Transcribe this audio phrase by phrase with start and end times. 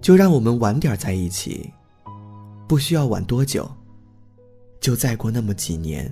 [0.00, 1.70] 就让我们晚点在一起，
[2.66, 3.70] 不需要晚多久，
[4.80, 6.10] 就再过那么几年。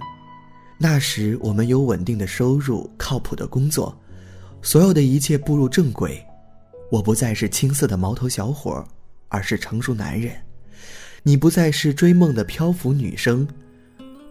[0.78, 3.98] 那时我们有稳定的收入，靠谱的工作，
[4.62, 6.22] 所有的一切步入正轨。
[6.90, 8.86] 我不再是青涩的毛头小伙，
[9.28, 10.32] 而是成熟男人；
[11.22, 13.48] 你不再是追梦的漂浮女生，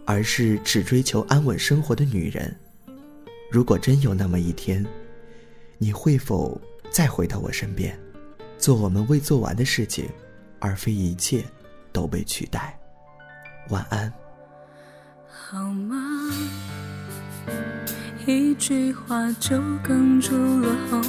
[0.06, 2.56] 而是只追求安稳生活的女人。
[3.50, 4.86] 如果真有那么一天，
[5.78, 7.98] 你会否再回到我身边，
[8.58, 10.08] 做我们未做完的事情，
[10.58, 11.44] 而非一切
[11.92, 12.78] 都被取代？
[13.70, 14.12] 晚安。
[15.26, 15.96] 好吗？
[18.26, 21.00] 一句话就哽住了喉。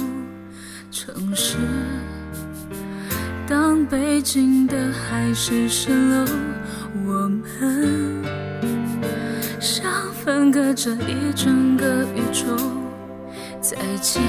[0.90, 1.56] 城市，
[3.46, 6.26] 当北京的海市蜃楼，
[7.04, 8.24] 我们
[9.60, 12.56] 像分隔着一整个宇宙，
[13.60, 14.22] 再见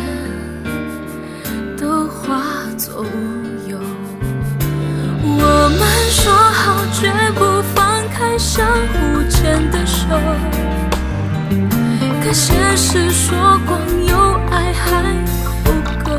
[2.31, 2.39] 化
[2.77, 3.07] 作乌
[3.67, 3.77] 有。
[5.21, 10.07] 我们说好绝不放开相互牵的手，
[12.23, 14.15] 可现实说光有
[14.49, 15.13] 爱还
[15.65, 15.73] 不
[16.05, 16.09] 够。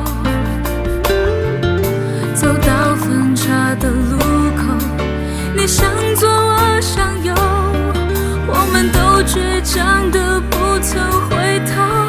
[2.35, 3.75] 走到分岔。
[3.81, 4.19] 的路
[4.55, 4.63] 口，
[5.57, 7.35] 你向左，我向右，
[8.47, 11.01] 我们都倔强的不曾
[11.31, 12.02] 回头。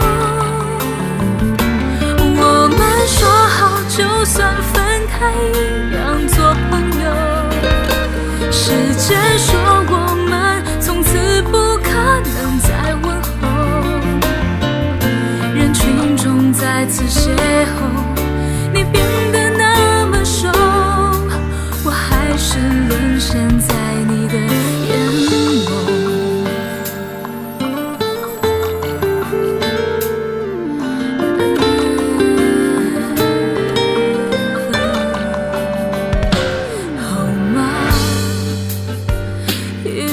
[9.14, 9.63] 结束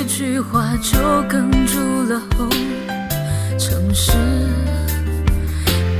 [0.00, 2.48] 一句话就哽住了喉
[3.58, 4.12] 城市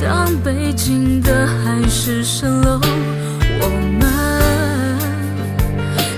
[0.01, 2.81] 当背景的海市蜃楼
[3.61, 3.69] 我
[4.01, 4.99] 们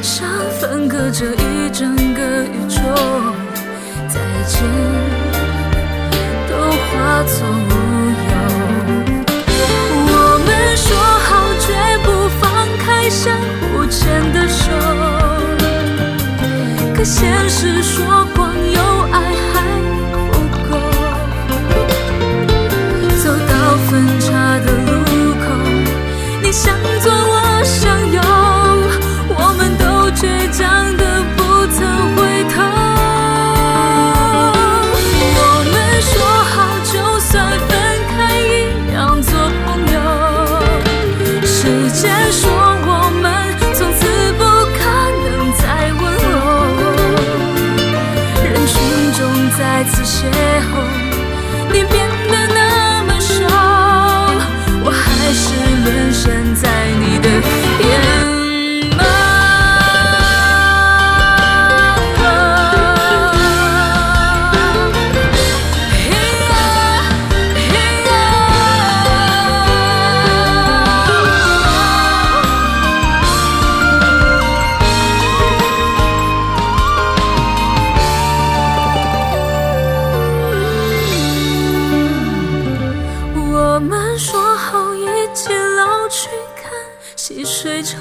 [0.00, 0.28] 像
[0.60, 2.78] 分隔着一整个宇宙
[4.08, 5.11] 再见。
[17.04, 18.41] 现实说过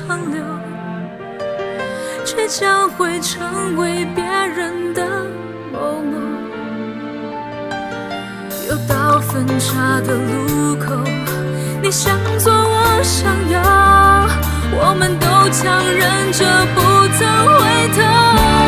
[0.08, 0.44] 长流，
[2.26, 5.26] 却将会成为别人的
[5.72, 6.18] 某某。
[8.70, 10.96] 又到分岔的路口，
[11.82, 13.60] 你向左，我向右，
[14.74, 16.80] 我们都强忍着不
[17.18, 17.20] 曾
[17.60, 17.60] 回
[17.96, 18.61] 头。